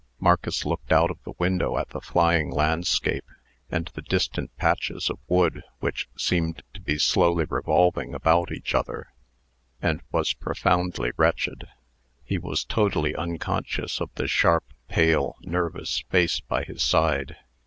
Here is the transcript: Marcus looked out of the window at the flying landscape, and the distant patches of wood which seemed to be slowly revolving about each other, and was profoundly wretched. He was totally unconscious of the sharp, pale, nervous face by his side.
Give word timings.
Marcus 0.19 0.65
looked 0.65 0.91
out 0.91 1.11
of 1.11 1.19
the 1.25 1.35
window 1.37 1.77
at 1.77 1.89
the 1.89 2.01
flying 2.01 2.49
landscape, 2.49 3.29
and 3.69 3.87
the 3.93 4.01
distant 4.01 4.49
patches 4.57 5.11
of 5.11 5.19
wood 5.27 5.61
which 5.79 6.09
seemed 6.17 6.63
to 6.73 6.81
be 6.81 6.97
slowly 6.97 7.45
revolving 7.47 8.15
about 8.15 8.51
each 8.51 8.73
other, 8.73 9.13
and 9.79 10.01
was 10.11 10.33
profoundly 10.33 11.11
wretched. 11.17 11.67
He 12.25 12.39
was 12.39 12.65
totally 12.65 13.15
unconscious 13.15 14.01
of 14.01 14.09
the 14.15 14.27
sharp, 14.27 14.63
pale, 14.87 15.35
nervous 15.43 15.99
face 16.09 16.39
by 16.39 16.63
his 16.63 16.81
side. 16.81 17.35